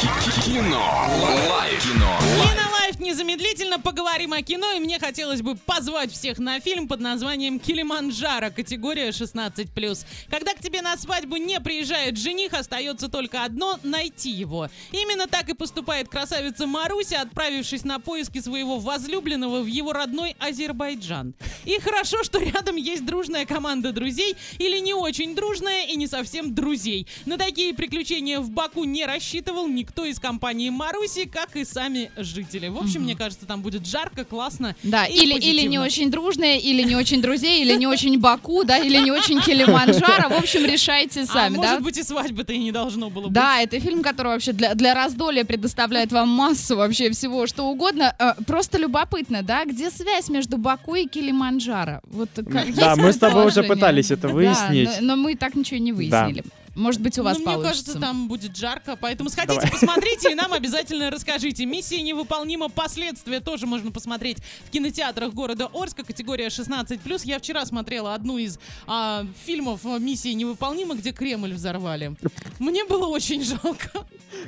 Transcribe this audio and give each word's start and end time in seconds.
Кино. 0.00 1.08
Life. 1.50 1.82
Кино. 1.82 2.18
И 2.22 2.77
life 2.88 3.00
незамедлительно 3.00 3.78
поговорим 3.78 4.32
о 4.32 4.40
кино, 4.40 4.72
и 4.72 4.80
мне 4.80 4.98
хотелось 4.98 5.42
бы 5.42 5.56
позвать 5.56 6.10
всех 6.10 6.38
на 6.38 6.58
фильм 6.58 6.88
под 6.88 7.00
названием 7.00 7.60
«Килиманджаро», 7.60 8.50
категория 8.50 9.10
16+. 9.10 10.06
Когда 10.30 10.54
к 10.54 10.60
тебе 10.60 10.80
на 10.80 10.96
свадьбу 10.96 11.36
не 11.36 11.60
приезжает 11.60 12.16
жених, 12.16 12.54
остается 12.54 13.10
только 13.10 13.44
одно— 13.44 13.78
найти 13.82 14.30
его. 14.30 14.70
Именно 14.90 15.26
так 15.26 15.50
и 15.50 15.54
поступает 15.54 16.08
красавица 16.08 16.66
Маруся, 16.66 17.20
отправившись 17.20 17.84
на 17.84 17.98
поиски 17.98 18.40
своего 18.40 18.78
возлюбленного 18.78 19.60
в 19.60 19.66
его 19.66 19.92
родной 19.92 20.34
Азербайджан. 20.38 21.34
И 21.66 21.78
хорошо, 21.80 22.24
что 22.24 22.38
рядом 22.38 22.76
есть 22.76 23.04
дружная 23.04 23.44
команда 23.44 23.92
друзей, 23.92 24.34
или 24.58 24.78
не 24.78 24.94
очень 24.94 25.34
дружная 25.34 25.84
и 25.88 25.96
не 25.96 26.06
совсем 26.06 26.54
друзей. 26.54 27.06
На 27.26 27.36
такие 27.36 27.74
приключения 27.74 28.40
в 28.40 28.48
Баку 28.50 28.84
не 28.84 29.04
рассчитывал 29.04 29.68
никто 29.68 30.06
из 30.06 30.18
компании 30.18 30.70
Маруси, 30.70 31.26
как 31.26 31.54
и 31.54 31.66
сами 31.66 32.10
жители. 32.16 32.77
В 32.78 32.84
общем, 32.84 33.02
мне 33.02 33.16
кажется, 33.16 33.46
там 33.46 33.60
будет 33.62 33.86
жарко, 33.86 34.24
классно. 34.24 34.76
Да, 34.82 35.04
и 35.06 35.14
или, 35.18 35.34
или 35.34 35.66
не 35.66 35.78
очень 35.78 36.10
дружные, 36.10 36.60
или 36.60 36.82
не 36.82 36.94
очень 36.96 37.20
друзей, 37.20 37.62
или 37.62 37.74
не 37.76 37.86
очень 37.86 38.18
Баку, 38.18 38.64
да, 38.64 38.78
или 38.78 38.98
не 38.98 39.10
очень 39.10 39.40
Килиманджаро. 39.40 40.28
В 40.28 40.38
общем, 40.38 40.64
решайте 40.64 41.22
А 41.22 41.26
сами, 41.26 41.54
да? 41.56 41.60
может 41.62 41.82
быть 41.82 41.98
и 41.98 42.02
свадьбы-то 42.02 42.52
и 42.52 42.58
не 42.58 42.72
должно 42.72 43.10
было 43.10 43.24
быть. 43.24 43.32
Да, 43.32 43.60
это 43.60 43.78
фильм, 43.80 44.02
который 44.02 44.28
вообще 44.28 44.52
для, 44.52 44.74
для 44.74 44.94
раздолья 44.94 45.44
предоставляет 45.44 46.12
вам 46.12 46.28
массу 46.28 46.76
вообще 46.76 47.10
всего, 47.10 47.46
что 47.46 47.64
угодно. 47.64 48.14
Э, 48.18 48.32
Просто 48.46 48.78
любопытно, 48.78 49.42
да, 49.42 49.64
где 49.64 49.90
связь 49.90 50.28
между 50.28 50.56
Баку 50.58 50.94
и 50.94 51.06
Килиманджаро? 51.06 52.00
Вот 52.04 52.30
как 52.34 52.74
Да, 52.74 52.96
мы 52.96 53.12
с 53.12 53.16
тобой 53.18 53.46
уже 53.46 53.62
пытались 53.62 54.10
это 54.10 54.28
Да, 54.28 54.34
выяснить. 54.34 54.88
но, 55.00 55.16
но 55.16 55.22
мы 55.22 55.34
так 55.34 55.54
ничего 55.54 55.76
и 55.78 55.80
не 55.80 55.92
выяснили. 55.92 56.44
Может 56.74 57.00
быть, 57.00 57.18
у 57.18 57.22
вас 57.22 57.38
Ну, 57.38 57.44
мне 57.44 57.54
получится. 57.54 57.84
кажется, 57.84 58.00
там 58.00 58.28
будет 58.28 58.56
жарко, 58.56 58.96
поэтому 58.96 59.30
сходите, 59.30 59.54
Давай. 59.60 59.70
посмотрите 59.70 60.32
и 60.32 60.34
нам 60.34 60.52
обязательно 60.54 61.10
расскажите. 61.10 61.64
Миссия 61.66 62.00
невыполнима, 62.00 62.68
последствия 62.68 63.40
тоже 63.40 63.66
можно 63.66 63.90
посмотреть 63.90 64.38
в 64.66 64.70
кинотеатрах 64.70 65.32
города 65.32 65.68
Орска, 65.74 66.04
категория 66.04 66.48
16+. 66.48 67.20
Я 67.24 67.38
вчера 67.38 67.64
смотрела 67.66 68.14
одну 68.14 68.38
из 68.38 68.58
а, 68.86 69.26
фильмов 69.46 69.84
«Миссия 69.84 70.34
невыполнима», 70.34 70.94
где 70.94 71.12
Кремль 71.12 71.52
взорвали. 71.54 72.14
Мне 72.58 72.84
было 72.84 73.06
очень 73.06 73.42
жалко. 73.44 73.90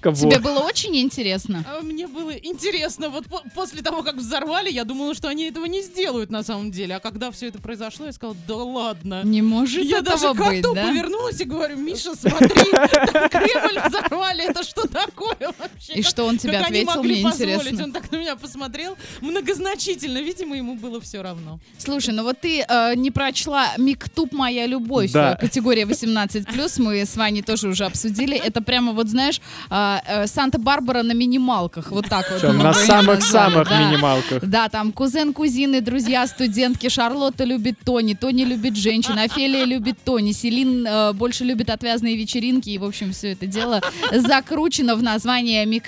Кого? 0.00 0.16
Тебе 0.16 0.38
было 0.38 0.60
очень 0.60 0.96
интересно. 0.96 1.64
А, 1.68 1.80
Мне 1.82 2.06
было 2.06 2.30
интересно. 2.30 3.08
Вот 3.08 3.26
по- 3.26 3.42
после 3.54 3.82
того, 3.82 4.02
как 4.02 4.16
взорвали, 4.16 4.70
я 4.70 4.84
думала, 4.84 5.14
что 5.14 5.28
они 5.28 5.44
этого 5.44 5.64
не 5.66 5.82
сделают 5.82 6.30
на 6.30 6.42
самом 6.42 6.70
деле. 6.70 6.96
А 6.96 7.00
когда 7.00 7.30
все 7.30 7.48
это 7.48 7.60
произошло, 7.60 8.06
я 8.06 8.12
сказала, 8.12 8.36
да 8.46 8.56
ладно. 8.56 9.22
Не 9.24 9.42
может 9.42 9.84
Я 9.84 9.98
этого 9.98 10.34
даже 10.34 10.34
быть, 10.34 10.62
да? 10.74 10.88
повернулась 10.88 11.40
и 11.40 11.44
говорю, 11.44 11.76
Миша, 11.76 12.14
смотри, 12.14 12.70
там 12.72 13.28
Кремль 13.28 13.80
взорвали, 13.88 14.44
это 14.48 14.62
что 14.62 14.86
такое 14.88 15.36
вообще? 15.58 15.73
И 15.94 16.02
Как- 16.02 16.10
что 16.10 16.24
он 16.24 16.38
тебе 16.38 16.52
как 16.58 16.68
они 16.68 16.80
ответил, 16.80 16.96
могли 16.96 17.14
мне 17.14 17.30
позволить? 17.30 17.54
интересно. 17.54 17.84
Он 17.84 17.92
так 17.92 18.10
на 18.10 18.16
меня 18.16 18.36
посмотрел 18.36 18.96
многозначительно, 19.20 20.18
видимо, 20.18 20.56
ему 20.56 20.74
было 20.74 21.00
все 21.00 21.22
равно. 21.22 21.58
Слушай, 21.78 22.14
ну 22.14 22.22
вот 22.24 22.40
ты 22.40 22.64
э, 22.68 22.94
не 22.96 23.10
прочла 23.10 23.72
«Миктуб. 23.78 24.32
Моя 24.32 24.66
любовь». 24.66 25.12
Да. 25.12 25.36
Категория 25.36 25.84
18+, 25.84 26.82
мы 26.82 27.04
с 27.04 27.16
Ваней 27.16 27.42
тоже 27.42 27.68
уже 27.68 27.84
обсудили. 27.84 28.36
Это 28.36 28.60
прямо 28.60 28.92
вот, 28.92 29.08
знаешь, 29.08 29.40
э, 29.70 29.98
э, 30.06 30.26
Санта-Барбара 30.26 31.02
на 31.02 31.12
минималках. 31.12 31.90
Вот 31.90 32.08
так 32.08 32.30
вот. 32.30 32.42
На 32.54 32.74
самых-самых 32.74 33.68
да. 33.68 33.78
минималках. 33.90 34.44
Да, 34.44 34.68
там 34.68 34.92
кузен, 34.92 35.32
кузины, 35.32 35.80
друзья, 35.80 36.26
студентки. 36.26 36.88
Шарлотта 36.88 37.44
любит 37.44 37.78
Тони, 37.84 38.14
Тони 38.14 38.44
любит 38.44 38.76
женщин, 38.76 39.18
Офелия 39.18 39.64
любит 39.64 39.98
Тони, 40.04 40.32
Селин 40.32 40.86
э, 40.86 41.12
больше 41.12 41.44
любит 41.44 41.70
отвязные 41.70 42.16
вечеринки. 42.16 42.70
И, 42.70 42.78
в 42.78 42.84
общем, 42.84 43.12
все 43.12 43.32
это 43.32 43.46
дело 43.46 43.80
закручено 44.12 44.96
в 44.96 45.02
название 45.02 45.64
«Мектуб. 45.66 45.83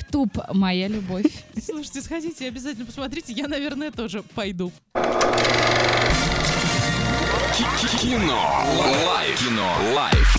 Моя 0.53 0.89
любовь». 0.89 1.45
Слушайте, 1.63 2.03
сходите, 2.03 2.49
обязательно 2.49 2.87
посмотрите. 2.87 3.33
Я, 3.33 3.49
наверное, 3.49 3.91
тоже 3.91 4.23
пойду. 4.23 4.73
Кино. 8.01 8.65
Life. 9.07 9.39
Кино. 9.39 9.73
Life. 9.95 10.27